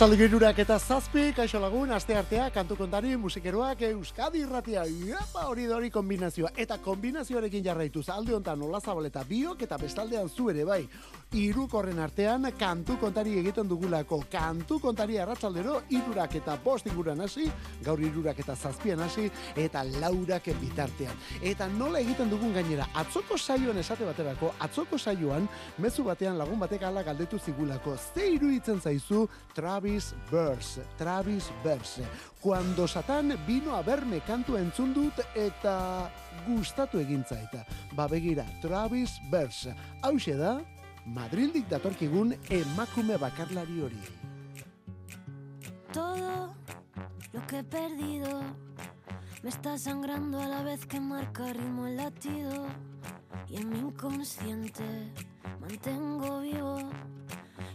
[0.00, 5.66] Arratxalde girurak eta zazpi, kaixo lagun, aste artea, kantu kontari, musikeroak, Euskadi irratia, Iepa, hori
[5.68, 6.54] da hori kombinazioa.
[6.56, 10.86] Eta kombinazioarekin jarraituz, alde honetan nola zabaleta biok, eta bestaldean zu ere bai.
[11.30, 14.16] Irukorren artean, kantu kontari egiten dugulako.
[14.32, 17.44] Kantu kontari arratsaldero irurak eta bost inguran hasi,
[17.86, 21.14] gaur irurak eta zazpian hasi, eta laurak bitartean.
[21.40, 25.46] Eta nola egiten dugun gainera, atzoko saioan esate baterako, atzoko saioan,
[25.78, 27.94] mezu batean lagun batek ala galdetu zigulako.
[27.96, 32.08] Ze iruditzen zaizu, Travis Burse, Travis Burse.
[32.40, 36.10] Cuando Satan vino a verme kantu entzun dut eta
[36.48, 37.64] gustatu egin zaita.
[37.94, 39.76] Ba begira, Travis Burse.
[40.02, 40.58] Hau da,
[41.06, 44.00] Madrildik datorkigun emakume bakarlari hori.
[45.92, 46.54] Todo
[47.32, 48.42] lo que he perdido
[49.42, 52.66] me está sangrando a la vez que marca ritmo el latido
[53.48, 54.84] y en mi inconsciente
[55.60, 56.78] mantengo vivo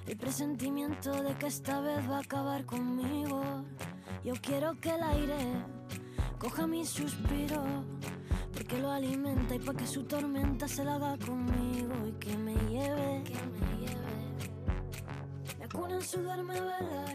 [0.07, 3.65] el presentimiento de que esta vez va a acabar conmigo.
[4.23, 5.37] Yo quiero que el aire
[6.39, 7.63] coja mi suspiro,
[8.55, 12.53] porque lo alimenta y para que su tormenta se la haga conmigo y que me
[12.53, 14.15] lleve, que me lleve.
[15.59, 17.05] Me acuna en sudar, me vela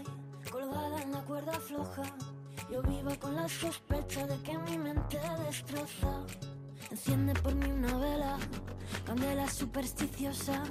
[0.45, 2.03] y colgada en la cuerda floja.
[2.71, 6.27] Yo vivo con la sospecha de que mi mente destroza.
[6.91, 8.39] Enciende por mí una vela,
[9.07, 10.63] candela supersticiosa.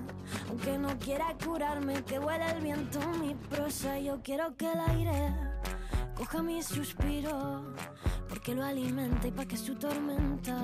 [0.49, 3.99] Aunque no quiera curarme, que huele el viento mi prosa.
[3.99, 5.33] Yo quiero que el aire
[6.19, 7.63] coja mi suspiro,
[8.27, 10.57] porque lo alimenta y pa' que su tormenta.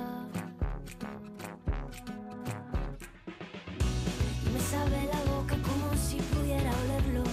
[4.52, 7.24] me sabe la boca como si pudiera olerlo.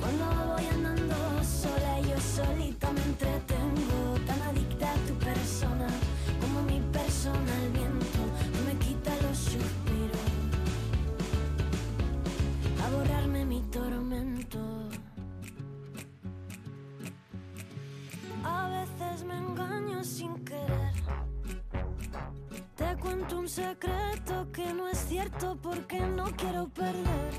[0.00, 5.88] Cuando voy andando sola, yo solita me entretengo, tan adicta a tu persona
[6.66, 7.75] mi persona el viento
[19.26, 20.92] me engaño sin querer.
[22.76, 27.32] Te cuento un secreto que no es cierto porque no quiero perder.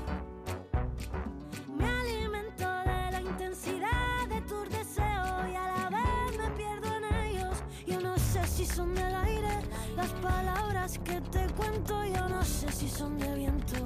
[1.76, 7.04] Me alimento de la intensidad de tus deseos y a la vez me pierdo en
[7.26, 7.56] ellos.
[7.86, 9.54] Yo no sé si son del aire
[9.96, 12.04] las palabras que te cuento.
[12.04, 13.76] Yo no sé si son de viento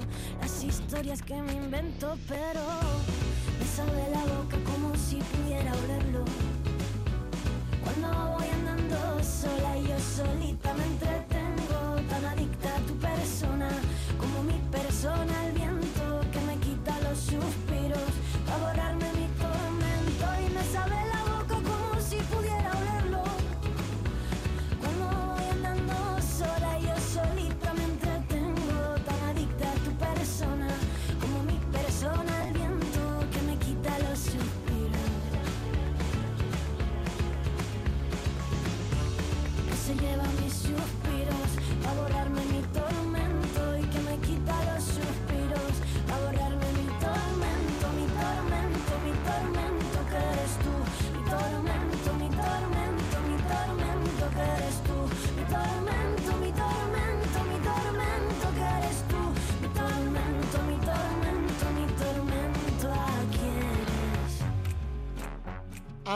[0.41, 2.61] las historias que me invento, pero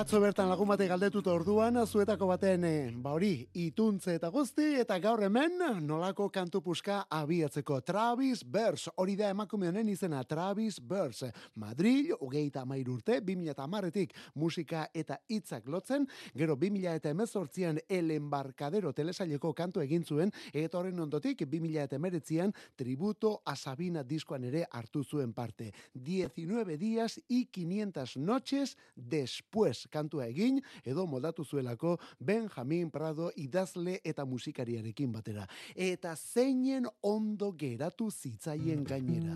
[0.08, 5.24] Atzo bertan lagun bate galdetuta orduan, zuetako baten, eh, hori, ituntze eta guzti, eta gaur
[5.26, 7.80] hemen, nolako kantu puska abiatzeko.
[7.82, 11.24] Travis Bers, hori da emakume honen izena, Travis Bers.
[11.58, 16.06] Madrid, hogeita amair urte, 2000 eta amaretik musika eta hitzak lotzen,
[16.38, 21.98] gero 2000 eta emezortzian El Embarkadero telesaileko kantu egin zuen, eta horren ondotik 2000 eta
[21.98, 25.72] emeretzian tributo a Sabina diskoan ere hartu zuen parte.
[25.96, 34.26] 19 días y 500 noches después kantua egin edo moldatu zuelako Benjamin Prado idazle eta
[34.26, 35.48] musikariarekin batera.
[35.76, 39.36] Eta zeinen ondo geratu zitzaien gainera.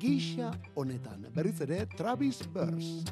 [0.00, 3.04] Gisa honetan, berriz ere Travis Burns.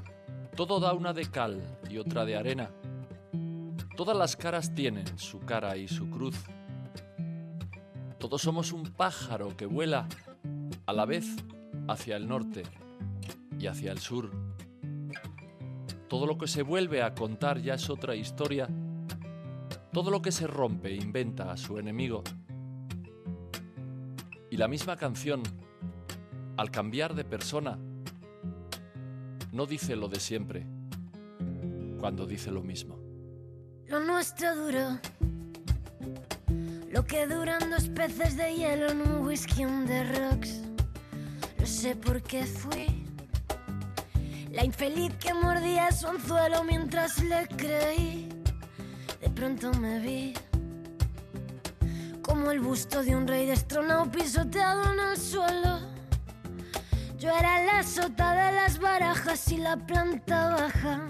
[0.56, 2.70] Todo da una de cal y otra de arena.
[3.96, 6.36] Todas las caras tienen su cara y su cruz.
[8.18, 10.08] Todos somos un pájaro que vuela
[10.86, 11.26] a la vez
[11.88, 12.62] hacia el norte
[13.58, 14.30] y hacia el sur.
[16.08, 18.68] Todo lo que se vuelve a contar ya es otra historia.
[19.94, 22.24] Todo lo que se rompe inventa a su enemigo.
[24.50, 25.40] Y la misma canción,
[26.56, 27.78] al cambiar de persona,
[29.52, 30.66] no dice lo de siempre
[32.00, 32.98] cuando dice lo mismo.
[33.86, 34.98] Lo nuestro duró.
[36.90, 40.60] Lo que duran dos peces de hielo en un whisky on rocks.
[41.56, 43.06] Lo sé porque fui
[44.50, 48.33] La infeliz que mordía su anzuelo mientras le creí.
[49.24, 50.34] De pronto me vi
[52.20, 55.78] como el busto de un rey destronado pisoteado en el suelo.
[57.16, 61.08] Yo era la sota de las barajas y la planta baja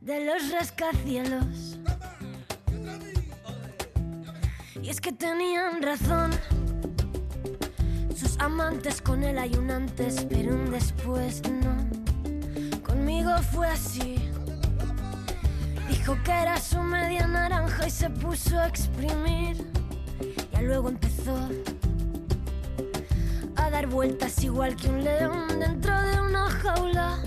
[0.00, 1.80] de los rascacielos.
[4.80, 6.30] Y es que tenían razón
[8.14, 11.74] sus amantes con él hay un antes, pero un después no.
[12.84, 14.23] Conmigo fue así.
[16.04, 19.66] Dijo que era su media naranja y se puso a exprimir.
[20.52, 21.34] Ya luego empezó
[23.56, 27.22] a dar vueltas igual que un león dentro de una jaula.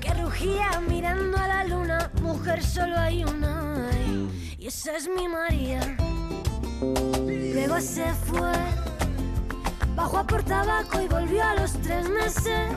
[0.00, 3.90] Que rugía mirando a la luna, mujer solo hay una.
[4.56, 5.98] Y esa es mi María.
[6.80, 8.54] Luego se fue,
[9.94, 12.72] bajó a por tabaco y volvió a los tres meses.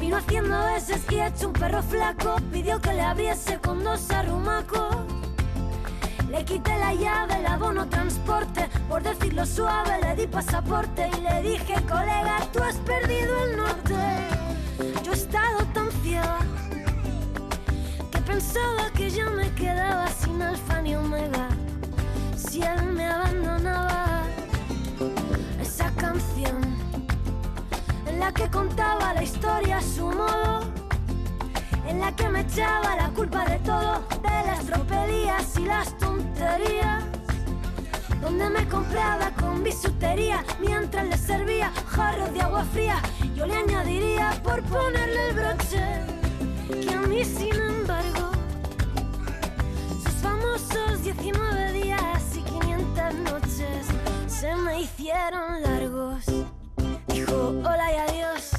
[0.00, 2.36] Vino haciendo veces y hecho un perro flaco.
[2.50, 4.96] Pidió que le abriese con dos arrumacos.
[6.30, 8.68] Le quité la llave, el abono transporte.
[8.88, 13.94] Por decirlo suave, le di pasaporte y le dije, colega, tú has perdido el norte.
[15.04, 16.38] Yo he estado tan ciega
[18.10, 21.48] que pensaba que ya me quedaba sin alfa ni omega.
[22.36, 24.22] Si él me abandonaba,
[25.60, 26.69] esa canción
[28.20, 30.60] en la que contaba la historia a su modo,
[31.88, 37.02] en la que me echaba la culpa de todo, de las tropelías y las tonterías,
[38.20, 43.00] donde me compraba con bisutería mientras le servía jarros de agua fría,
[43.34, 45.82] yo le añadiría por ponerle el broche,
[46.68, 48.32] que a mí sin embargo,
[50.04, 53.86] sus famosos 19 días y 500 noches
[54.26, 56.26] se me hicieron largos
[57.20, 58.50] dijo hola y adiós.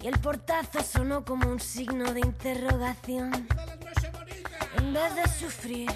[0.00, 3.46] Y el portazo sonó como un signo de interrogación.
[4.78, 5.90] En vez de sufrir,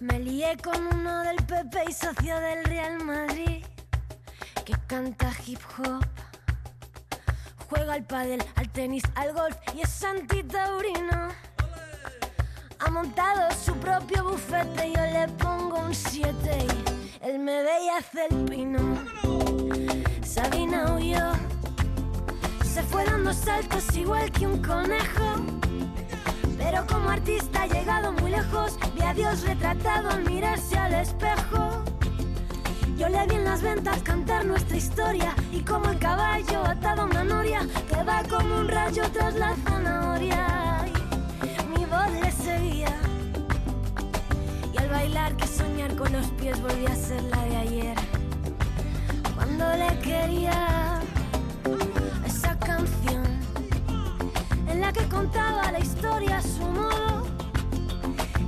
[0.00, 3.64] me lié con uno del PP y socio del Real Madrid,
[4.64, 6.06] que canta hip hop.
[7.68, 11.28] Juega al pádel, al tenis, al golf y es antitaurino.
[12.78, 17.88] Ha montado su propio bufete, yo le pongo un 7 y él me ve y
[17.88, 18.78] hace el pino.
[20.22, 21.32] Sabina huyó,
[22.64, 25.36] se fue dando saltos igual que un conejo.
[26.58, 31.82] Pero como artista ha llegado muy lejos, vi a Dios retratado al mirarse al espejo.
[32.98, 37.04] Yo le vi en las ventas cantar nuestra historia y como el caballo atado a
[37.06, 40.65] una noria que va como un rayo tras la zanahoria.
[45.06, 47.96] Bailar que soñar con los pies volvía a ser la de ayer.
[49.36, 51.00] Cuando le quería
[52.24, 53.22] esa canción
[54.68, 57.24] en la que contaba la historia a su modo,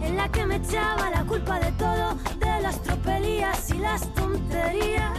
[0.03, 5.17] en la que me echaba la culpa de todo, de las tropelías y las tonterías,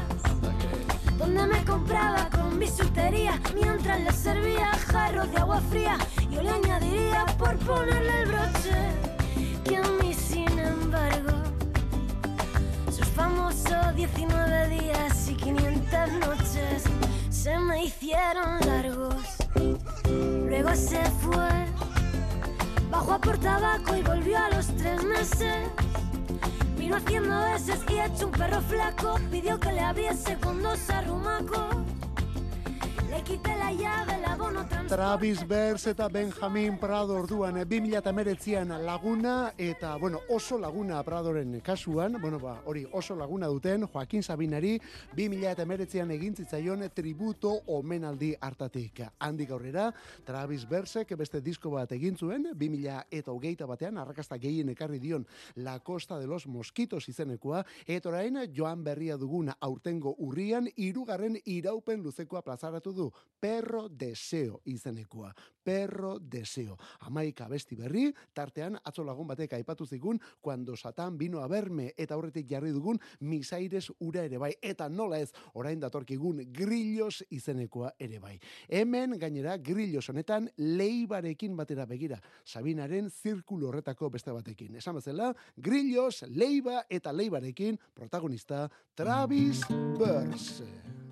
[1.18, 5.98] donde me compraba con bisutería mientras le servía jarros de agua fría,
[6.30, 9.10] yo le añadiría por ponerle el broche
[12.92, 16.84] sus famosos 19 días y 500 noches
[17.30, 19.16] se me hicieron largos.
[20.06, 21.66] Luego se fue,
[22.90, 25.68] bajó a por tabaco y volvió a los tres meses.
[26.78, 29.16] Vino haciendo veces y hecho un perro flaco.
[29.32, 31.89] Pidió que le abriese con dos arrumacos.
[34.90, 42.18] Travis Bers eta Benjamin Prado orduan eh, 2008an laguna eta bueno, oso laguna Pradoren kasuan,
[42.20, 44.80] bueno, ba, hori oso laguna duten Joaquin Sabinari
[45.16, 49.04] 2008an egin zitzaion tributo omenaldi hartatik.
[49.20, 49.92] Handik aurrera
[50.26, 56.18] Travis Bersek beste disko bat egin zuen 2008 batean arrakasta gehien ekarri dion La Costa
[56.18, 62.92] de los Mosquitos izenekoa eta orain joan berria duguna aurtengo urrian hirugarren iraupen luzekoa plazaratu
[62.92, 65.34] du Perro Deseo izenekoa.
[65.64, 66.78] Perro Deseo.
[67.08, 72.16] Amaika besti berri, tartean atzo lagun batek aipatu zigun, cuando Satan vino a verme eta
[72.16, 74.54] aurretik jarri dugun misaires ura ere bai.
[74.62, 78.40] Eta nola ez, orain datorkigun grillos izenekoa ere bai.
[78.68, 82.20] Hemen gainera grillos honetan leibarekin batera begira.
[82.44, 84.76] Sabinaren zirkulo horretako beste batekin.
[84.76, 89.64] Esan bezala, grillos, leiba eta leibarekin protagonista Travis
[89.98, 91.09] Burns.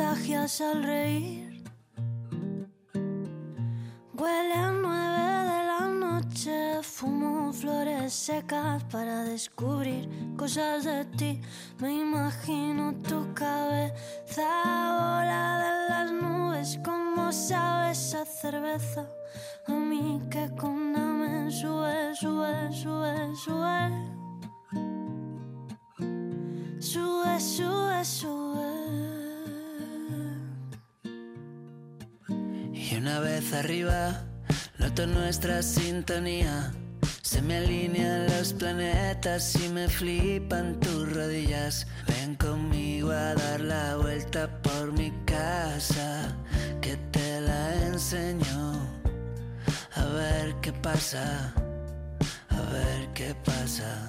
[0.00, 1.62] Contagias al reír.
[4.14, 11.40] Huele a nueve de la noche, fumo flores secas para descubrir cosas de ti.
[11.80, 14.48] Me imagino tu cabeza
[14.98, 19.06] volada en las nubes, como sabes a cerveza.
[19.66, 23.90] A mí que con me sube, sube, sube, sube.
[26.80, 28.39] Sube, sube, sube.
[33.00, 34.24] Una vez arriba,
[34.78, 36.70] noto nuestra sintonía.
[37.22, 41.86] Se me alinean los planetas y me flipan tus rodillas.
[42.06, 46.36] Ven conmigo a dar la vuelta por mi casa,
[46.82, 48.72] que te la enseño.
[49.94, 51.54] A ver qué pasa,
[52.50, 54.08] a ver qué pasa.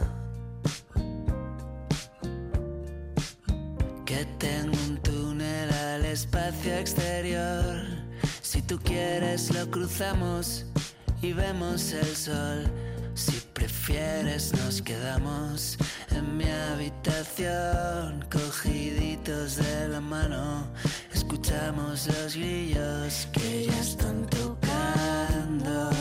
[4.05, 8.00] que tengo un túnel al espacio exterior.
[8.71, 10.63] Tú quieres lo cruzamos
[11.21, 12.71] y vemos el sol.
[13.15, 15.77] Si prefieres nos quedamos
[16.09, 20.65] en mi habitación, cogiditos de la mano,
[21.13, 25.91] escuchamos los grillos que ya están tocando,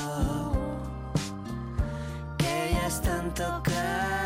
[2.38, 4.19] que ya están tocando.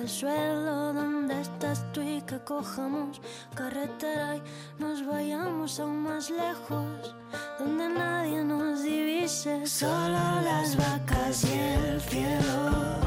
[0.00, 3.20] El suelo donde estás tú y que cojamos
[3.54, 4.42] carretera y
[4.78, 7.14] nos vayamos aún más lejos
[7.58, 9.66] donde nadie nos divise.
[9.66, 13.00] Solo las vacas y el cielo.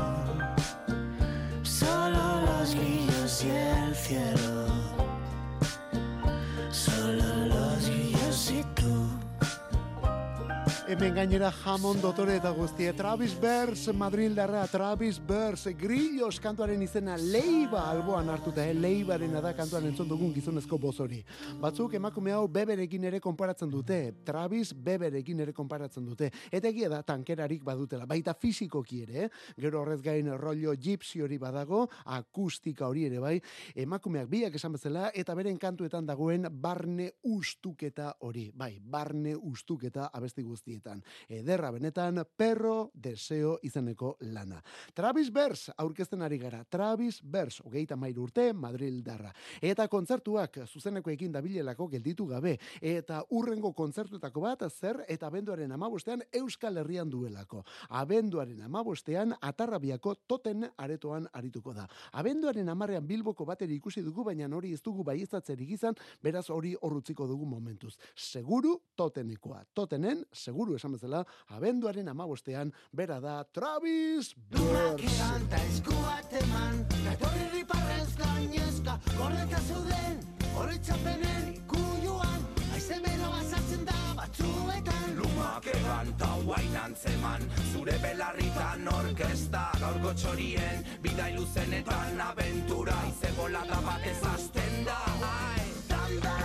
[1.63, 4.76] Solo los grillos y el cielo
[10.88, 12.94] Hemen gainera jamon dotore eta guztie.
[12.96, 18.72] Travis Bers, Madrid darra, Travis Bers, Grillos kantuaren izena leiba alboan hartuta, eh?
[18.72, 21.20] leibaren da kantuan entzon dugun gizonezko bozori.
[21.60, 26.29] Batzuk emakume hau beberekin ere konparatzen dute, Travis beberekin ere konparatzen dute.
[26.48, 29.29] Eta egia da tankerarik badutela, baita fizikoki ere, eh?
[29.60, 31.82] gero horrez gain rollo gypsy hori badago,
[32.15, 33.36] akustika hori ere bai,
[33.75, 40.48] emakumeak biak esan bezala, eta beren kantuetan dagoen barne ustuketa hori, bai, barne ustuketa abesti
[40.77, 44.62] guzti Ederra benetan, perro deseo izeneko lana.
[44.93, 46.63] Travis Bers, aurkezten ari gara.
[46.63, 49.31] Travis Bers, hogeita mairu urte, Madrid darra.
[49.62, 52.57] Eta kontzertuak zuzeneko ekin dabilelako gelditu gabe.
[52.81, 57.63] Eta urrengo kontzertuetako bat, zer, eta abenduaren amabostean Euskal Herrian duelako.
[57.89, 61.88] Abenduaren amabostean, atarrabiako toten aretoan arituko da.
[62.13, 67.27] Abenduaren amarrean bilboko bateri ikusi dugu, baina hori ez dugu baieztatzerik izan, beraz hori horrutziko
[67.27, 67.96] dugu momentuz.
[68.15, 69.63] Seguru totenekoa.
[69.74, 71.24] Totenen, seguru seguru esan bezala,
[71.55, 75.13] abenduaren amabostean, bera da Travis Burns.
[75.15, 80.19] Kanta eskuat eman, gatorri riparrez gainezka, gordeta zeuden,
[80.57, 82.43] horretzapenen ikuioan,
[82.74, 85.15] aize mero bazatzen da batzuetan.
[85.21, 94.19] Lumak eganta guain antzeman, zure belarritan orkesta, gaurko txorien, bidai luzenetan aventura, aize bolada batez
[94.33, 95.00] azten da.
[95.31, 96.37] Ai, dan, dan,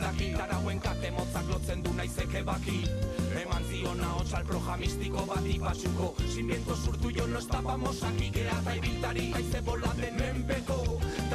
[0.00, 2.80] daki Tarauen kate motzak lotzen du naizeke baki.
[3.42, 8.30] Eman zion nahoz al proja mistiko bati basuko Sin viento surtu jo no estábamos aquí
[8.34, 10.82] Gera eta ibiltari haize bola den menpeko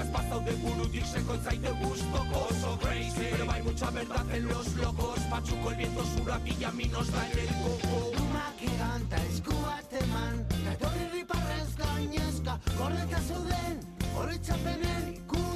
[0.07, 2.41] espazau de burutik seko zaite guztoko.
[2.61, 5.19] So crazy, pero bai mucha verdad en los locos.
[5.29, 8.11] Patxuko el viento surak y a mi nos da el coco.
[8.21, 13.75] Umak eganta eskuat eman Gatorri riparrez gainezka Gordeka zeuden,
[14.15, 15.46] horretzapenen ikuioan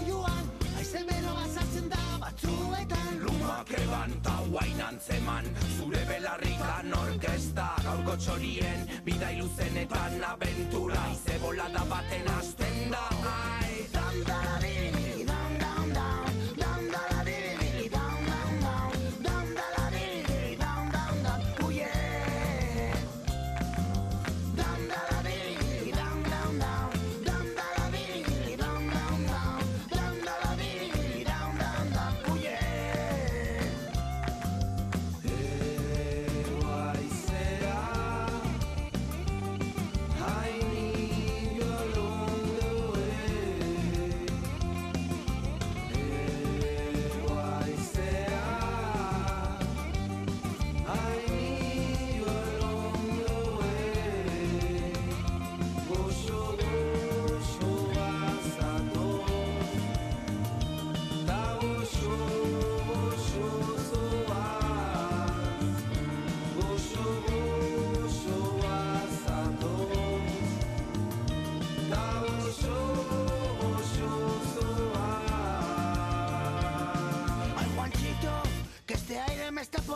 [0.82, 3.20] Aize bero bazartzen da batzuetan.
[3.22, 11.04] Lumak eban ta guain antzeman Zure belarrikan orkesta Gaurko txorien bidai luzenetan abentura.
[11.14, 13.04] Ize bolada baten azten da.
[13.36, 14.51] Ai, Dam da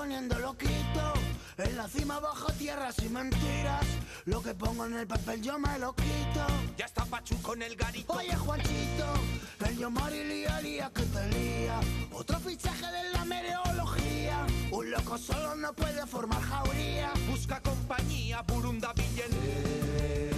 [0.05, 1.13] poniendo loquito.
[1.57, 3.85] En la cima bajo tierra sin mentiras.
[4.25, 6.45] Lo que pongo en el papel yo me lo quito.
[6.77, 9.07] Ya está Pachu con el garito Oye, Juanchito,
[9.67, 11.79] el Yomar y lía, lía que te lía.
[12.11, 14.45] Otro fichaje de la meteorología.
[14.71, 17.11] Un loco solo no puede formar jauría.
[17.27, 20.34] Busca compañía, burunda billen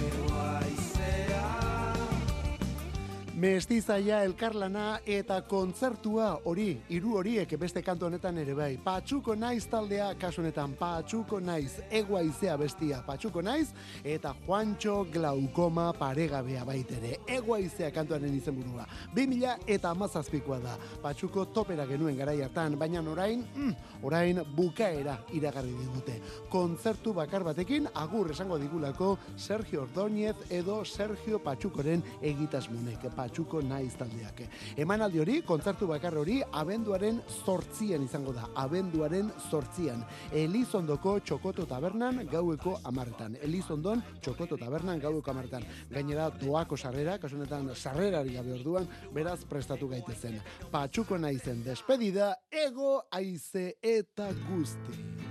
[3.38, 8.72] Mestizaia elkarlana eta kontzertua hori, hiru horiek beste kantu honetan ere bai.
[8.82, 13.68] Patxuko naiz taldea, kasu honetan Patxuko naiz, egoaizea bestia Patxuko naiz,
[14.02, 17.20] eta Juancho Glaukoma paregabea baitere.
[17.36, 18.88] Egoaizea kantuaren izenburua.
[19.14, 20.74] 2000 eta amazazpikoa da.
[21.04, 26.18] Patxuko topera genuen garai hartan, baina orain, mm, orain bukaera iragarri digute.
[26.50, 33.06] Kontzertu bakar batekin, agur esango digulako Sergio Ordóñez edo Sergio Patxukoren egitasmonek.
[33.14, 33.27] Patxuko
[33.62, 34.42] naiz taldeak.
[34.76, 38.48] Emanaldi hori, kontzertu bakar hori, abenduaren zortzian izango da.
[38.54, 40.04] Abenduaren zortzian.
[40.32, 43.36] Elizondoko txokoto tabernan gaueko amarretan.
[43.42, 45.64] Elizondon txokoto tabernan gaueko amarretan.
[45.90, 50.40] Gainera doako sarrera, kasunetan sarrerari gabe orduan, beraz prestatu gaitezen.
[50.70, 55.27] Patxuko naizen despedida, ego aize eta guzti.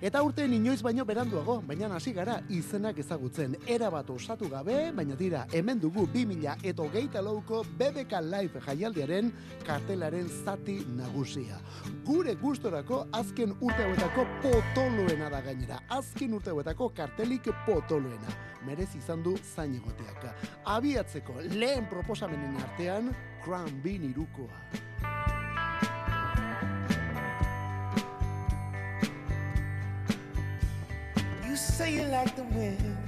[0.00, 3.58] Eta urte inoiz baino beranduago, baina hasi gara izenak ezagutzen.
[3.68, 9.28] Era bat osatu gabe, baina dira, hemen dugu 2000 eta hogeita lauko BBK Live jaialdiaren
[9.66, 11.60] kartelaren zati nagusia.
[12.06, 15.82] Gure gustorako azken urte hauetako potoloena da gainera.
[15.92, 18.38] Azken urte hauetako kartelik potoloena.
[18.64, 20.30] Merez izan du zain egoteak.
[20.64, 23.12] Abiatzeko lehen proposamenen artean,
[23.44, 24.64] Crown Bean irukoa.
[31.80, 32.98] Say you like the wind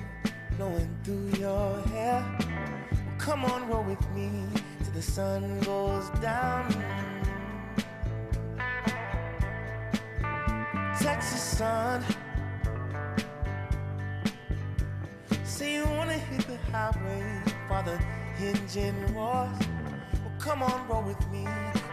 [0.57, 2.25] blowing through your hair.
[2.41, 4.31] Well, come on, roll with me
[4.83, 6.73] till the sun goes down.
[10.99, 12.03] Texas sun.
[15.45, 17.25] Say you wanna hit the highway
[17.69, 17.99] while the
[18.41, 19.61] engine roars.
[20.23, 21.45] Well, come on, roll with me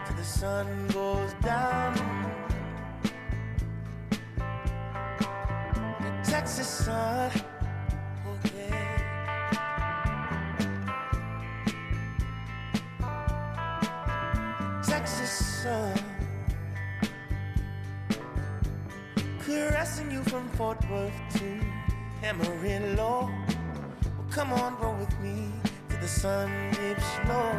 [0.06, 2.49] till the sun goes down.
[6.40, 7.30] Texas sun.
[8.26, 9.60] Oh yeah.
[14.82, 15.92] Texas sun.
[19.40, 21.60] Caressing you from Fort Worth to
[22.22, 23.28] Amarillo.
[23.28, 25.52] Well, come on, roll with me
[25.90, 27.52] till the sun dips low.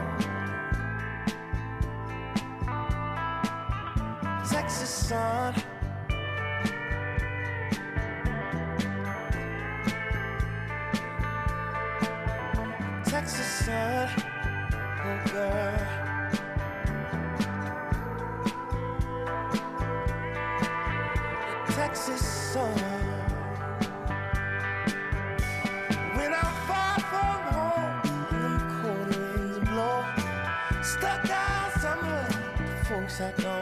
[4.50, 5.54] Texas sun.
[13.73, 15.77] Oh girl.
[21.67, 22.77] The Texas sun.
[26.17, 27.95] When I'm far from home,
[28.81, 30.03] cold winds blow,
[30.84, 32.29] stuck out somewhere,
[32.84, 33.61] folks I don't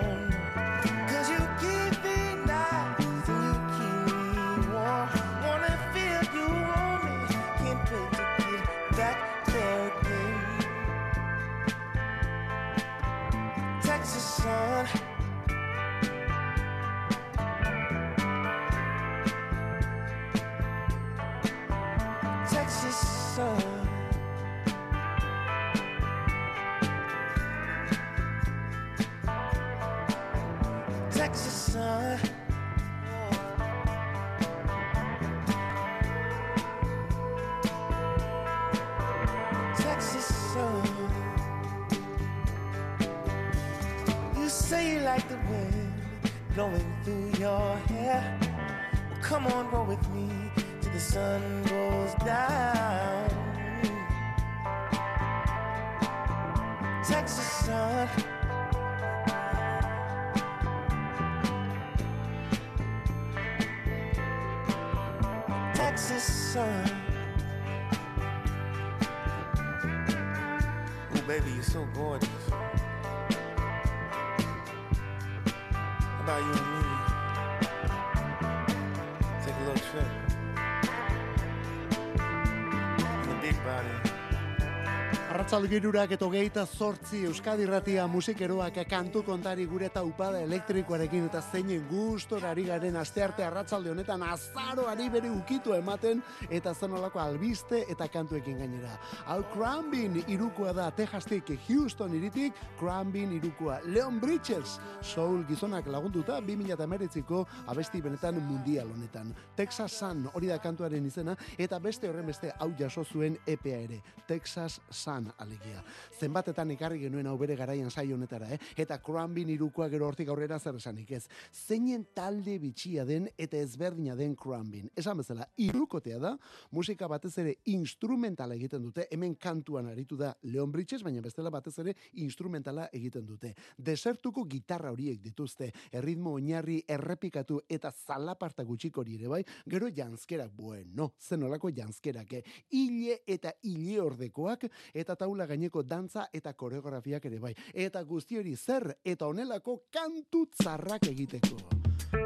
[85.49, 91.87] Arratzalgirurak eto geita zortzi Euskadi Ratia musikeroak kantu kontari gure eta upada elektrikoarekin eta zeinen
[91.89, 96.21] gustorari garen astearte arratzalde honetan azaroari bere ukitu ematen
[96.53, 98.91] eta zenolako albiste eta kantuekin gainera.
[99.25, 107.41] Hau Crambin irukoa da Texastik Houston iritik Crambin irukoa Leon Bridges soul gizonak lagunduta 2008ko
[107.73, 109.33] abesti benetan mundial honetan.
[109.55, 114.01] Texas Sun hori da kantuaren izena eta beste horren beste hau jaso zuen EPA ere.
[114.27, 115.83] Texas Sun alegia.
[116.19, 118.59] Zenbatetan ekarri genuen hau bere garaian saio honetara, eh?
[118.77, 121.23] Eta Crambin irukoa gero hortik aurrera zer esanik ez.
[121.51, 124.89] Zeinen talde bitxia den eta ezberdina den Crambin.
[124.95, 126.33] Esan bezala, irukotea da,
[126.75, 131.77] musika batez ere instrumentala egiten dute, hemen kantuan aritu da Leon Bridges, baina bestela batez
[131.83, 133.53] ere instrumentala egiten dute.
[133.77, 140.51] Desertuko gitarra horiek dituzte, erritmo oinarri errepikatu eta zalaparta gutxik hori ere bai, gero janzkerak,
[140.55, 142.43] bueno, zenolako janzkerak, eh?
[142.79, 147.51] Ile eta ile ordekoak eta taula gaineko dantza eta koreografiak ere bai.
[147.73, 151.57] Eta guzti hori zer eta honelako kantu tzarrak egiteko.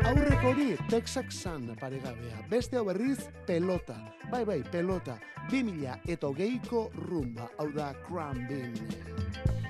[0.08, 2.46] Aurreko hori Texas Sun paregabea.
[2.50, 3.98] Beste hau berriz pelota.
[4.32, 5.18] Bai bai, pelota.
[5.52, 7.50] 2000 eta hogeiko rumba.
[7.58, 9.63] Hau da Crambin.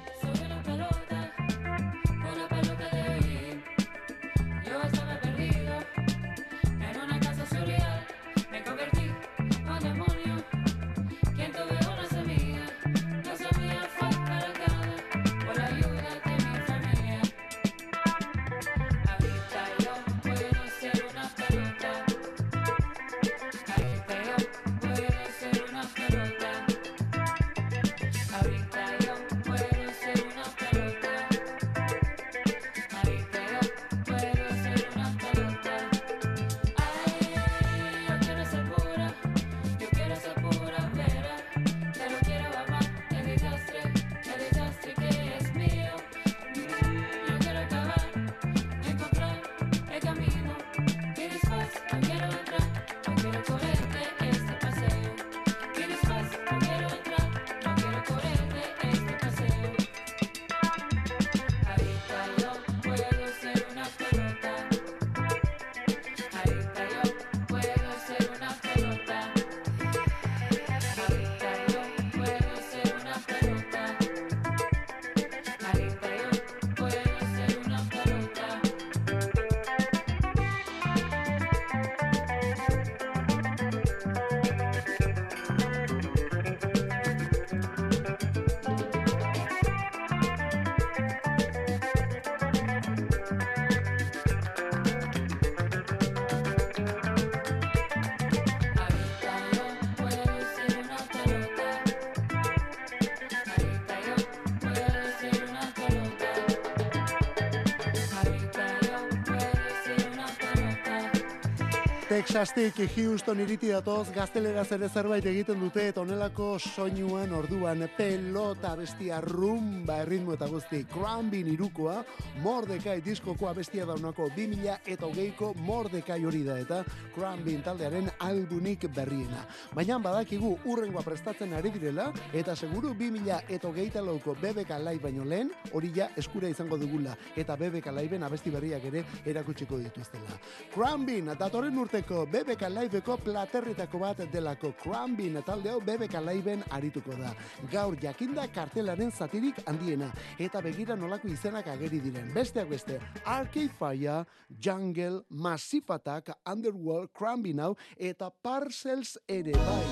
[112.24, 119.18] Texastik Houston iriti datoz gazteleraz ere zerbait egiten dute eta honelako soinuan orduan pelota bestia
[119.26, 121.98] rumba erritmo eta guzti Crambin irukoa
[122.44, 126.82] Mordekai diskokoa bestia daunako 2000 eta hogeiko Mordekai hori da eta
[127.16, 129.46] Crambin taldearen albunik berriena.
[129.72, 135.24] Baina badakigu urrengoa prestatzen ari direla eta seguru 2000 eta hogeita lauko BBK Live baino
[135.24, 140.36] lehen hori ja eskura izango dugula eta BBK Liveen abesti berriak ere erakutsiko dituztela.
[140.76, 147.32] Crambin datorren urteko BBK Liveko platerritako bat delako Crambin talde hau BBK Liveen arituko da.
[147.72, 152.33] Gaur jakinda kartelaren zatirik handiena eta begira nolako izenak ageri diren.
[152.34, 154.26] Besteak beste, Arcade Fire,
[154.60, 159.84] Jungle, Massive Attack, Underworld, Crambin hau eta Parcels ere bai.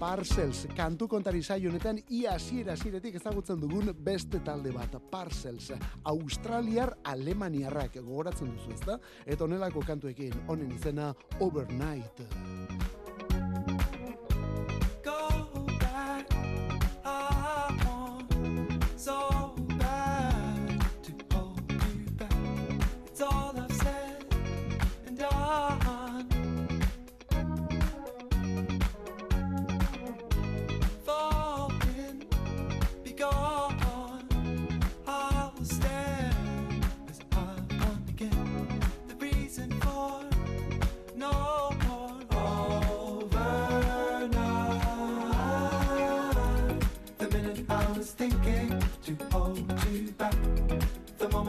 [0.00, 5.70] Parcels, kantu kontari saio honetan ia hasiera hasieretik ezagutzen dugun beste talde bat, Parcels,
[6.04, 8.98] Australiar Alemaniarrak gogoratzen duzu, ezta?
[9.26, 12.24] Eta honelako kantuekin honen izena Overnight.
[15.02, 16.26] go back.
[17.04, 19.31] I want so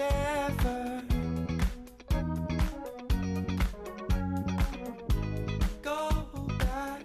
[0.00, 0.12] than
[0.48, 1.02] ever.
[5.82, 5.98] Go
[6.58, 7.04] back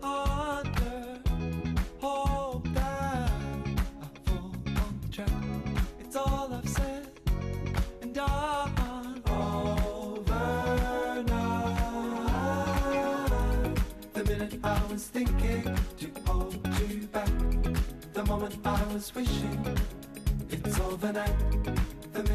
[0.00, 0.62] that I
[2.00, 2.62] fall
[4.82, 5.28] on track.
[6.00, 7.06] It's all I've said
[8.02, 9.22] and done.
[9.28, 11.26] Overnight.
[14.14, 15.64] The minute I was thinking
[15.98, 17.30] to hold you back.
[18.14, 19.76] The moment I was wishing
[20.50, 21.64] it's overnight.
[21.64, 21.65] The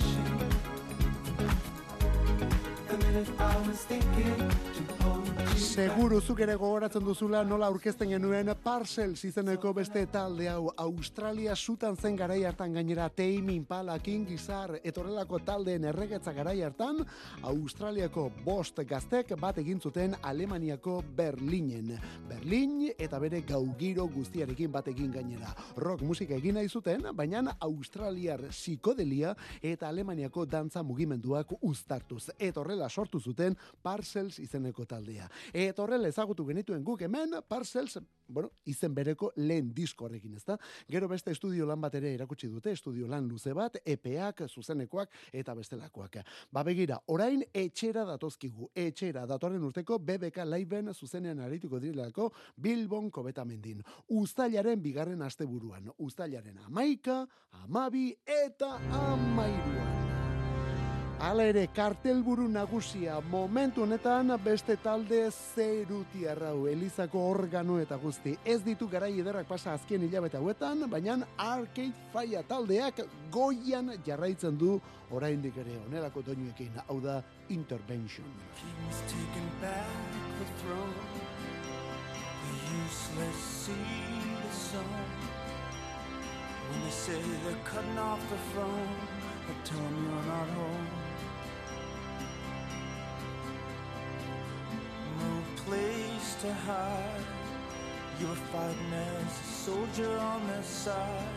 [0.00, 0.48] I was wishing.
[2.88, 5.19] The minute I was thinking to hold you back.
[5.56, 11.96] Seguru zuk ere gogoratzen duzula nola aurkezten genuen Parcels izeneko beste talde hau Australia sutan
[11.96, 17.00] zen garai hartan gainera Tame Impala, King Gizzard etorrelako taldeen erregetza garai hartan
[17.42, 21.94] Australiako bost gaztek bat egin zuten Alemaniako Berlinen.
[22.28, 25.54] Berlin eta bere gaugiro guztiarekin bat egin gainera.
[25.76, 32.30] Rock musika egin nahi zuten, baina Australiar psikodelia eta Alemaniako dantza mugimenduak uztartuz.
[32.38, 35.28] Eta horrela sortu zuten Parcels izeneko taldea.
[35.52, 40.56] Eta horrela ezagutu genituen guk hemen Parcels, bueno, izen bereko lehen disko horrekin, ezta?
[40.88, 45.54] Gero beste estudio lan bat ere erakutsi dute, estudio lan luze bat, epeak, zuzenekoak eta
[45.54, 46.20] bestelakoak.
[46.52, 53.82] Ba begira, orain etxera datozkigu, etxera datorren urteko BBK Liveen zuzenean arituko direlako Bilbon kobetamendin.
[54.08, 57.24] Uztailaren bigarren asteburuan, uztailaren amaika,
[57.64, 60.19] amabi eta amairuan.
[61.20, 68.32] Hala ere, kartelburu nagusia momentu honetan beste talde zeruti arrau, Elizako organo eta guzti.
[68.40, 74.78] Ez ditu garai ederrak pasa azken hilabete hauetan, baina Arcade Fire taldeak goian jarraitzen du
[75.10, 78.24] oraindik ere onelako doinuekin, hau da Intervention.
[80.62, 80.94] Throne.
[86.70, 88.88] When they say they're cutting off the phone,
[89.48, 90.99] I tell them you're not home.
[95.20, 97.24] No place to hide.
[98.18, 101.28] You were fighting as a soldier on their side.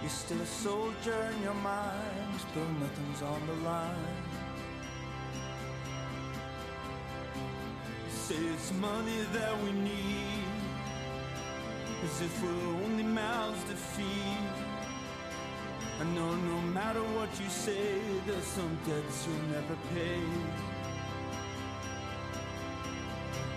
[0.00, 4.24] You're still a soldier in your mind, though nothing's on the line.
[8.08, 10.44] Say it's money that we need,
[12.04, 14.48] as if we're only mouths to feed.
[16.00, 20.73] I know no matter what you say, there's some debts you'll never pay.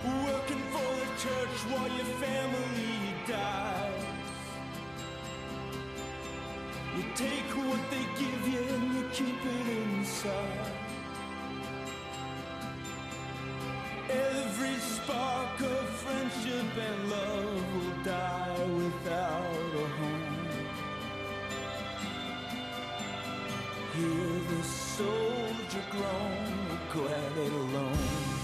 [0.04, 4.04] Working for the church while your family dies.
[6.96, 10.72] You take what they give you and you keep it inside.
[14.08, 20.38] Every spark of friendship and love will die without a home.
[23.94, 28.37] Hear the soldier groan, go at it alone.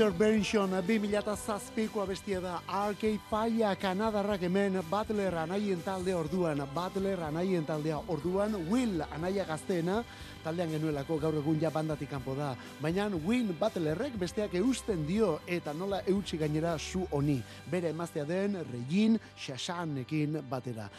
[0.00, 0.10] Groan.
[0.10, 7.98] Intervention 2007ko abestia da Arcade Fire Kanadarrak hemen Butler anaien talde orduan Butler anaien taldea
[8.08, 10.02] orduan Will anaia gazteena
[10.44, 15.72] taldean genuelako gaur egun ja bandatik kanpo da baina Will Butlerrek besteak eusten dio eta
[15.72, 20.90] nola eutsi gainera zu honi bere emaztea den Regin Shashanekin batera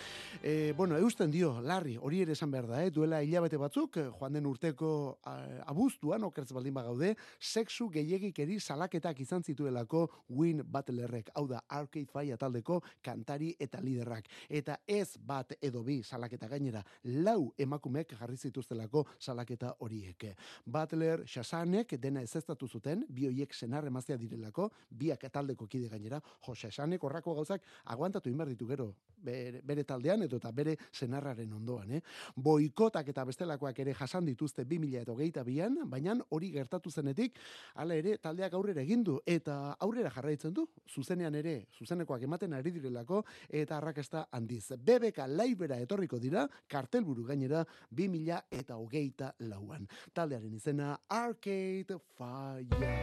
[0.41, 2.91] e, bueno, eusten dio, larri, hori ere esan behar da, eh?
[2.93, 4.91] duela hilabete batzuk, eh, joan den urteko
[5.27, 5.35] a,
[5.71, 12.37] abuztuan, okertz baldin bagaude, sexu gehiagikeri salaketak izan zituelako Win Butlerrek, hau da Arcade Fire
[12.41, 14.29] taldeko kantari eta liderrak.
[14.49, 19.30] Eta ez bat edo bi salaketa gainera, lau emakumek jarri zituztelako salaketa
[19.79, 20.25] horiek.
[20.65, 26.55] Butler, Shasanek dena ezeztatu zuten, bi hoiek senar emaztea direlako, biak taldeko kide gainera, jo,
[26.55, 31.91] Shasanek horrako gauzak aguantatu inbar ditu gero, bere, bere taldean edo eta bere senarraren ondoan.
[31.97, 32.01] Eh?
[32.35, 37.37] Boikotak eta bestelakoak ere jasan dituzte 2022an, baina hori gertatu zenetik,
[37.75, 42.73] hala ere taldeak aurrera egin du eta aurrera jarraitzen du, zuzenean ere, zuzenekoak ematen ari
[42.75, 44.71] direlako eta arrakasta handiz.
[44.77, 49.87] BBK laibera etorriko dira, kartelburu gainera 2000 eta hogeita lauan.
[50.13, 52.95] Taldearen izena Arcade Fire.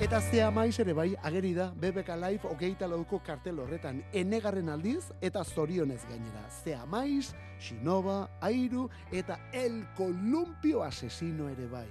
[0.00, 5.10] Eta zea maiz ere bai, ageri da BBK Live hogeita lauko kartel horretan enegarren aldiz
[5.20, 6.46] eta zorionez gainera.
[6.62, 11.88] Zea maiz, Shinova, Airu eta El Columpio Asesino ere bai.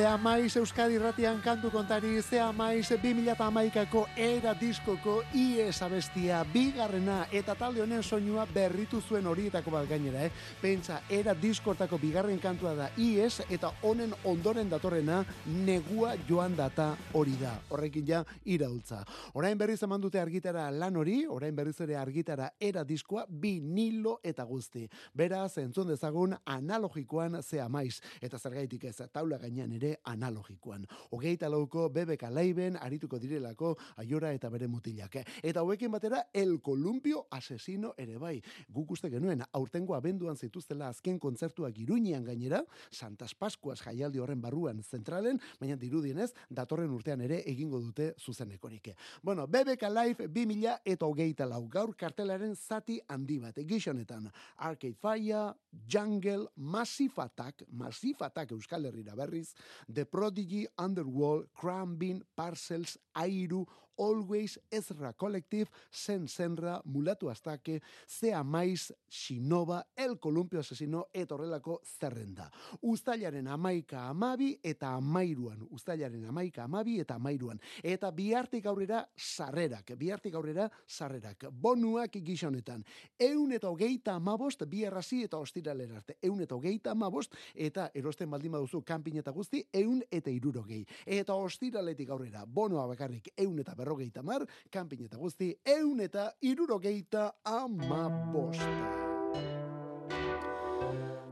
[0.00, 7.52] Zea maiz Euskadi Ratian kantu kontari, zea maiz 2008ko era diskoko IES abestia, bigarrena eta
[7.52, 10.30] talde honen soinua berritu zuen horietako bat gainera, eh?
[10.62, 15.18] Pentsa, era diskortako bigarren kantua da IES eta honen ondoren datorrena
[15.66, 17.58] negua joan data hori da.
[17.68, 19.02] Horrekin ja iraultza.
[19.34, 24.48] Orain berriz eman dute argitara lan hori, orain berriz ere argitara era diskoa vinilo eta
[24.48, 24.88] guzti.
[25.12, 28.00] Beraz, entzun dezagun analogikoan zea maiz.
[28.22, 30.86] Eta zergaitik ez, taula gainean ere analogikoan.
[31.10, 35.20] Hogeita lauko bebeka laiben arituko direlako aiora eta bere mutilak.
[35.42, 38.40] Eta hauekin batera el kolumpio asesino ere bai.
[38.68, 44.82] Guk uste genuen aurtengo abenduan zituztela azken kontzertuak iruñean gainera, Santas Pascuas jaialdi horren barruan
[44.82, 48.92] zentralen, baina dirudienez datorren urtean ere egingo dute zuzenekorik.
[49.22, 53.58] Bueno, BBK Live 2000 eta hogeita lau gaur kartelaren zati handi bat.
[53.66, 55.54] Gizonetan, Arcade Fire,
[55.86, 59.54] Jungle, Massive Attack, Massive Attack Euskal Herrira berriz,
[59.88, 63.66] The Prodigy, Underworld, Crambin, Parcels, Airu,
[64.00, 71.82] Always, Ezra Collective, Sen Senra, Mulatu Astake, Zea Maiz, Shinova, El Columpio Asesino, eta horrelako
[71.84, 72.50] zerrenda.
[72.80, 75.66] Uztailaren amaika amabi eta amairuan.
[75.70, 77.60] Uztailaren amaika amabi eta amairuan.
[77.82, 79.92] Eta bihartik aurrera sarrerak.
[79.98, 81.50] Bihartik aurrera sarrerak.
[81.52, 82.84] Bonuak gizonetan.
[83.18, 86.16] Eun eta hogeita amabost, biarrazi eta ostiralera arte.
[86.22, 90.86] Eun eta hogeita amabost, eta erosten baldin baduzu kanpin eta guzti, eun eta irurogei.
[91.04, 97.30] Eta ostiraletik aurrera, bonoa bakarrik eun eta berrogeita mar, kanpin eta guzti, eun eta irurogeita
[97.44, 98.62] amabost.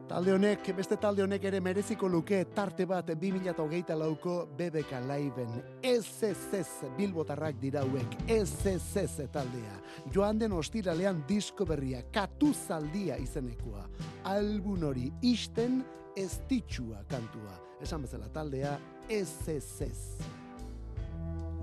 [0.08, 5.52] Talde honek, beste talde honek ere mereziko luke tarte bat 2008 lauko BBK Liveen.
[5.84, 9.76] SSS Bilbotarrak dira hauek, SSS taldea.
[10.14, 13.84] Joan den ostiralean disko berria, katuzaldia izenekoa.
[14.32, 15.84] Albun hori isten
[16.16, 17.60] estitxua kantua.
[17.84, 18.78] Esan bezala taldea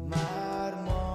[0.10, 1.14] mar.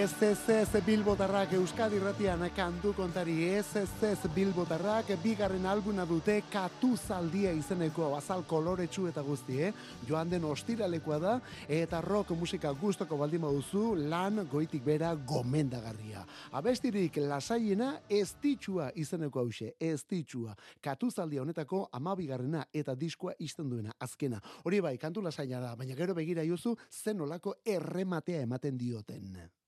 [0.00, 9.10] SSS Bilbotarrak Euskadi Ratian kantu kontari SSS Bilbotarrak bigarren albuna dute katuzaldia izeneko azal koloretsu
[9.10, 9.74] eta guzti, eh?
[10.08, 11.34] Joan den ostiralekoa da
[11.68, 16.24] eta rock musika gustoko baldin baduzu lan goitik bera gomendagarria.
[16.56, 20.56] Abestirik lasaiena estitxua izeneko hause, estitxua.
[20.80, 24.40] Katuzaldia honetako amabigarrena eta diskoa izten duena, azkena.
[24.64, 29.59] Hori bai, kantu lasaina da, baina gero begira juzu zen olako errematea ematen dioten.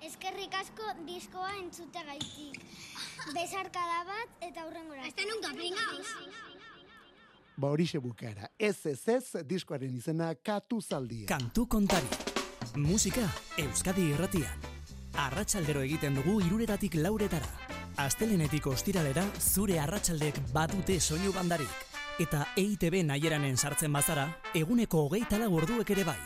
[0.00, 2.62] Eskerrik asko diskoa entzute gaitik.
[3.36, 5.04] Besarkada bat eta hurrengora.
[5.04, 6.06] Hasta nunca, pringaos.
[7.60, 8.48] Ba horixe bukara.
[8.58, 11.26] Ez ez ez diskoaren izena katu zaldia.
[11.28, 12.08] Kantu kontari.
[12.76, 13.26] Musika
[13.58, 14.64] Euskadi irratian.
[15.26, 17.52] Arratsaldero egiten dugu iruretatik lauretara.
[18.00, 21.86] Astelenetik ostiralera zure arratsaldek badute soinu bandarik.
[22.20, 26.20] Eta EITB naieranen sartzen bazara, eguneko hogeita lau orduek ere bai.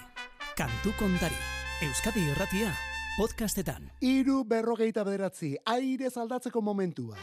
[0.55, 1.39] Kantu kontari.
[1.83, 2.71] Euskadi irratia
[3.17, 3.91] podcastetan.
[4.03, 7.17] Hiru berrogeita bederatzi, aire aldatzeko momentua.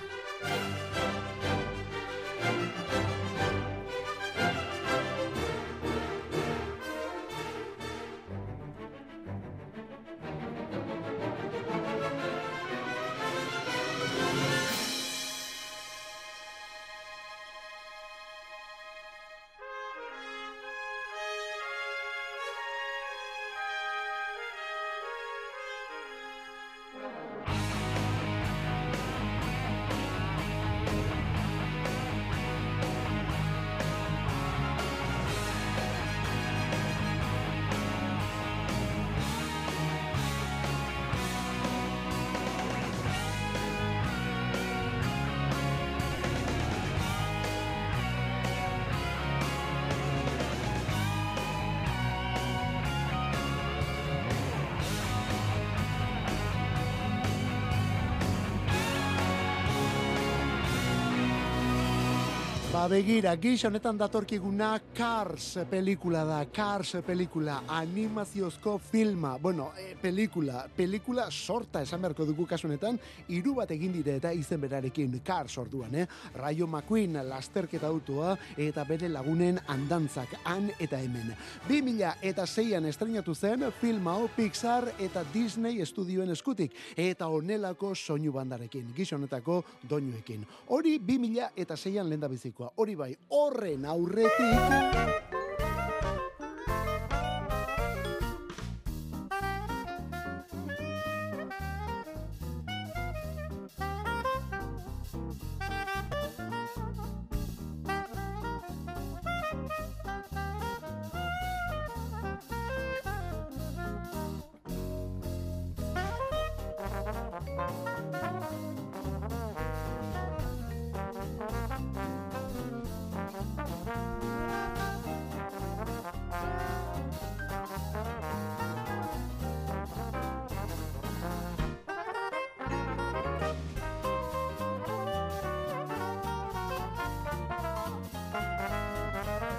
[62.81, 70.63] Ba begira, gix honetan datorkiguna Cars pelikula da, Cars pelikula, animaziozko filma, bueno, e, pelikula,
[70.75, 72.97] pelikula sorta esan beharko dugu kasu honetan,
[73.29, 76.07] hiru bat egin dire eta izen berarekin Cars orduan, eh?
[76.33, 81.35] Rayo McQueen lasterketa autoa eta bere lagunen andantzak han eta hemen.
[81.69, 88.33] 2000 eta zeian estrenatu zen film hau Pixar eta Disney estudioen eskutik eta honelako soinu
[88.33, 90.49] bandarekin, gix honetako doinuekin.
[90.73, 92.70] Hori 2000 eta zeian lehen bizikoa.
[92.77, 95.11] Hori bai, horren aurretik...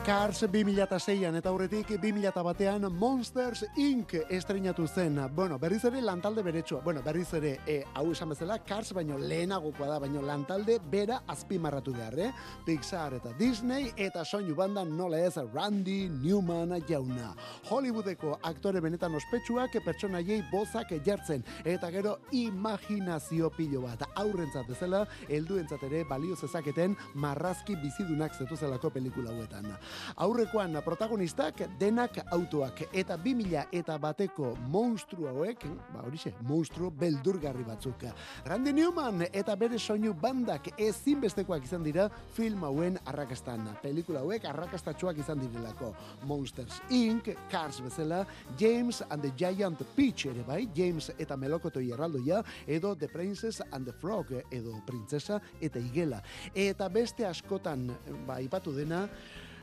[0.02, 4.16] Cars 2006an eta aurretik 2001an Monsters Inc.
[4.34, 5.20] estrenatu zen.
[5.30, 6.80] Bueno, berriz ere lantalde beretsua.
[6.82, 11.94] Bueno, berriz ere e, hau esan bezala Cars baino lehenagokoa da, baino lantalde bera azpimarratu
[11.94, 12.32] behar, eh?
[12.66, 17.30] Pixar eta Disney eta soinu banda nola ez Randy Newman jauna.
[17.70, 25.86] Hollywoodeko aktore benetan ospetsuak pertsonaiei bozak jartzen eta gero imaginazio pilo bat aurrentzat bezala helduentzat
[25.92, 29.70] ere balio zezaketen marrazki bizidunak zetuzelako pelikula hauetan.
[30.16, 38.06] Aurrekoan protagonistak denak autoak eta 2000 eta bateko monstru hauek, ba horixe, monstru beldurgarri batzuk.
[38.46, 43.68] Randy Newman eta bere soinu bandak ezinbestekoak izan dira film hauen arrakastan.
[43.82, 45.92] Pelikula hauek arrakastatxoak izan direlako.
[46.26, 48.24] Monsters Inc., Cars bezala,
[48.58, 53.86] James and the Giant Peach ere bai, James eta Melokotoi erraldoia, edo The Princess and
[53.86, 56.22] the Frog, edo Princesa eta Igela.
[56.54, 57.88] Eta beste askotan,
[58.26, 59.06] ba, ipatu dena,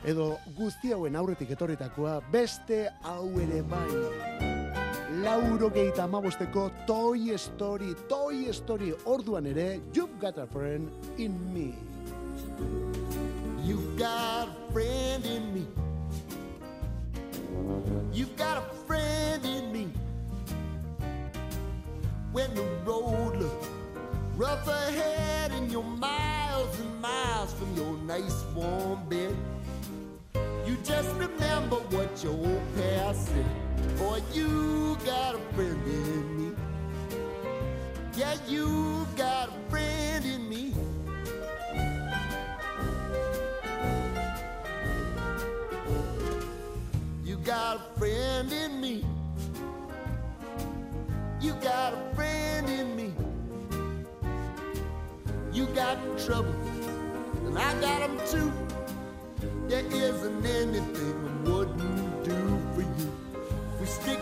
[0.05, 3.89] edo guzti hauen aurretik etorritakoa beste hau ere bai.
[5.23, 10.87] Lauro geita amabosteko Toy Story, Toy Story orduan ere, You've Got a Friend
[11.17, 11.73] in Me.
[13.63, 15.67] You've got a friend in me.
[18.13, 19.91] You've got a friend in me.
[22.31, 23.67] When the road looks
[24.37, 29.35] rough ahead and you're miles and miles from your nice warm bed,
[31.01, 33.97] just remember what your old past said.
[33.97, 36.55] Boy, you got a friend in me.
[38.17, 40.73] Yeah, you got a friend in me.
[47.23, 49.05] You got a friend in me.
[51.39, 53.13] You got a friend in me.
[55.53, 56.53] You got trouble,
[57.45, 58.58] and I got them too.
[59.91, 61.15] Isn't anything
[61.45, 63.11] I wouldn't do for you.
[63.79, 64.18] We stick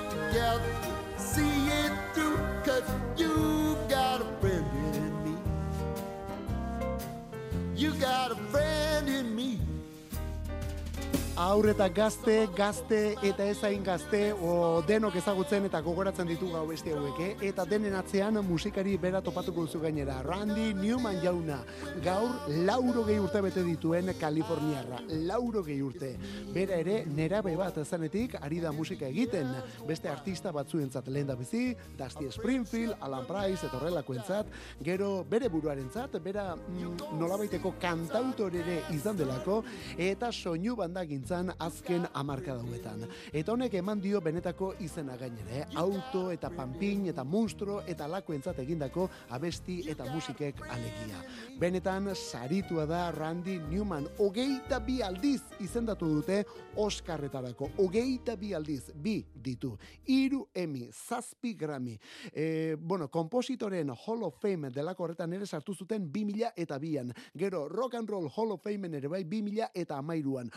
[11.48, 16.91] aurre eta gazte, gazte eta ezain gazte, o denok ezagutzen eta gogoratzen ditu gau beste
[16.91, 17.30] hauek, eh?
[17.48, 20.18] eta denen atzean musikari bera topatuko duzu gainera.
[20.26, 21.62] Randy Newman jauna,
[22.04, 22.34] gaur
[22.68, 26.10] lauro gehi urte bete dituen Kaliforniarra, lauro gehi urte.
[26.56, 29.54] Bera ere, nerabe bat zanetik ari da musika egiten,
[29.88, 34.52] beste artista batzuentzat lehen da bizi, Dusty Springfield, Alan Price, eta horrelakoentzat,
[34.84, 39.62] gero bere buruarentzat, bera mm, nolabaiteko kantautor ere izan delako,
[39.95, 41.08] eta soinu banda
[41.38, 43.06] gintzan azken amarka dauetan.
[43.34, 45.66] Eta honek eman dio benetako izena gainere, eh?
[45.76, 51.22] auto eta panpin eta monstro eta lakoentzat egindako abesti eta musikek alegia.
[51.60, 56.44] Benetan saritua da Randy Newman, hogeita bi aldiz izendatu dute
[56.78, 59.76] Oscarretarako, hogeita bi aldiz, bi ditu,
[60.06, 61.98] iru Emmy, zazpi Grammy.
[62.34, 67.14] E, bueno, kompositoren Hall of Fame delako horretan ere sartu zuten 2000 eta bian.
[67.36, 70.52] Gero, Rock and Roll Hall of Fame ere bai 2000 eta amairuan.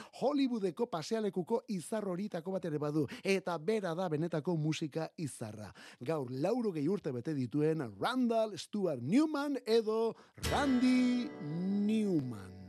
[0.71, 3.07] Hollywoodeko pasealekuko izar horitako bat ere badu.
[3.25, 5.73] Eta bera da benetako musika izarra.
[6.01, 10.15] Gaur, lauro gehi urte bete dituen Randall Stuart Newman edo
[10.51, 12.61] Randy Newman.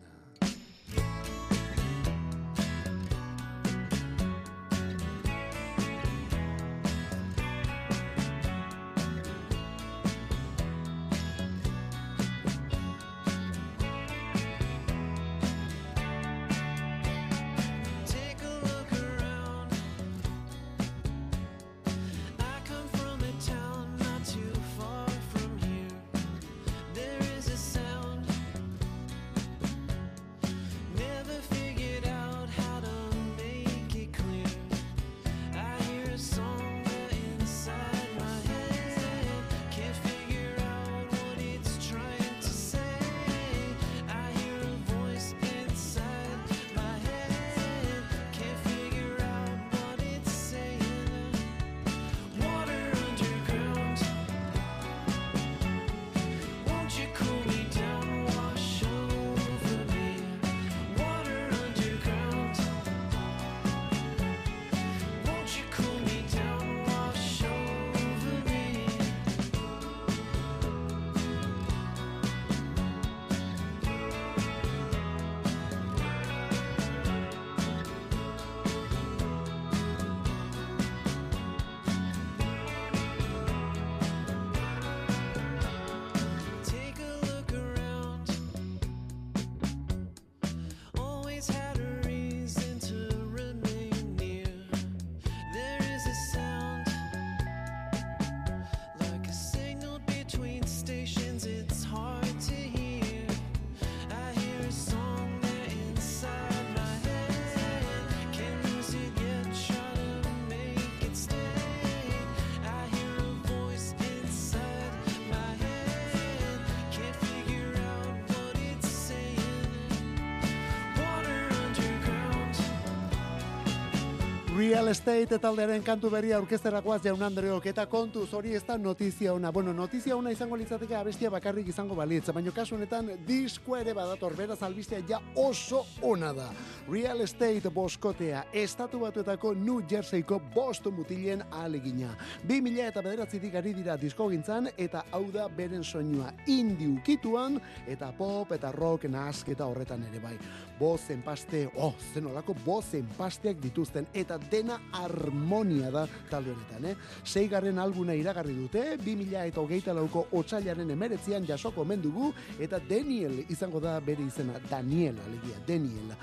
[124.72, 129.50] Real Estate taldearen kantu berria aurkezterakoaz jaun Andreok eta kontuz hori ez da notizia ona.
[129.52, 134.32] Bueno, notizia ona izango litzateke abestia bakarrik izango balitz, baina kasu honetan disko ere badator,
[134.38, 136.48] beraz albistea ja oso ona da.
[136.90, 142.10] Real Estate boskotea, estatu batuetako New Jerseyko bost mutilen alegina.
[142.50, 148.10] 2000 eta bederatzitik ari dira disko gintzan, eta hau da beren soinua indi ukituan, eta
[148.18, 150.34] pop eta rock nahasketa horretan ere bai.
[150.80, 156.96] Boz enpaste, oh, zenolako boz enpasteak dituzten, eta dena harmonia da talde honetan, eh?
[157.24, 163.80] Seigarren albuna iragarri dute, 2000 eta hogeita lauko otxailaren emeretzian jasoko mendugu, eta Daniel izango
[163.80, 166.18] da bere izena, Daniel, alegia, Daniel.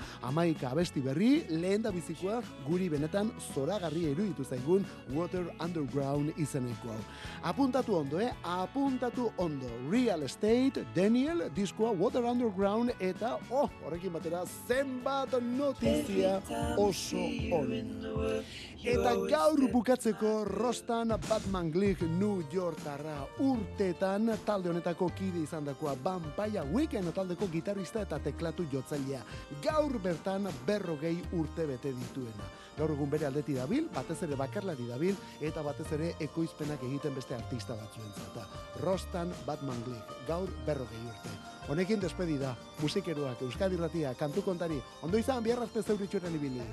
[0.49, 7.03] Amaika abesti berri, lehen da bizikoa, guri benetan zoragarri iruditu zaigun Water Underground izeneko hau.
[7.51, 8.31] Apuntatu ondo, eh?
[8.41, 9.69] Apuntatu ondo.
[9.91, 16.39] Real Estate, Daniel, diskoa Water Underground, eta, oh, horrekin batera, zenbat notizia
[16.81, 17.21] oso
[17.53, 17.69] on.
[18.79, 26.63] Eta gaur bukatzeko Rostan Batman Glig New Yorkarra urtetan talde honetako kide izan dakoa Vampire
[26.71, 29.19] Weekend taldeko gitarrista eta teklatu jotzailea.
[29.65, 32.47] Gaur bertan berrogei urte bete dituena.
[32.79, 37.35] Gaur egun bere aldeti dabil, batez ere bakarlari dabil, eta batez ere ekoizpenak egiten beste
[37.35, 38.53] artista batzuentzat.
[38.85, 41.33] Rostan Batman Glig, gaur berrogei urte.
[41.69, 46.63] Honekin despedida, musikeroak, Euskadi Ratia, kantu kontari, ondo izan biarrazte zeuritxuren ibili.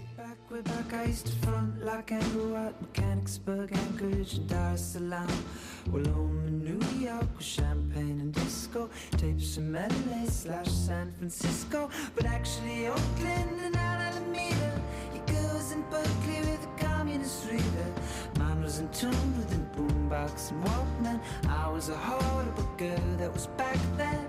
[5.93, 11.89] Well, home in New York with champagne and disco, tapes from LA slash San Francisco,
[12.17, 13.77] but actually Oakland and
[15.77, 17.89] in Berkeley with a communist reader.
[18.39, 21.21] Mine was in tune with a boombox and Walkman.
[21.49, 24.27] I was a horrible girl that was back then.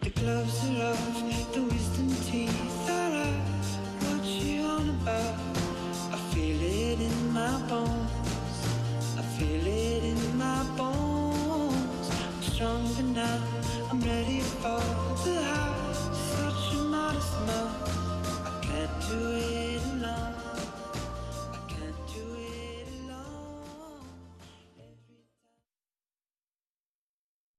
[0.00, 3.66] The gloves are off, the wisdom teeth are out.
[4.06, 5.34] What you on about?
[6.14, 8.58] I feel it in my bones.
[9.18, 12.10] I feel it in my bones.
[12.10, 13.55] I'm stronger now.